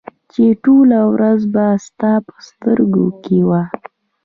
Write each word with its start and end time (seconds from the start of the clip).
چې 0.31 0.45
ټوله 0.63 0.99
ورځ 1.13 1.41
به 1.53 1.65
ستا 1.85 2.13
په 2.27 2.35
سترګو 2.49 3.05
کې 3.23 3.39
وه 3.47 3.61